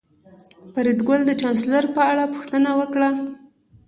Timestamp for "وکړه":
2.79-3.09